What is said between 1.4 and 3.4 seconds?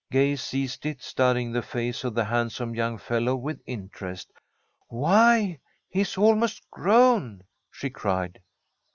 the face of the handsome young fellow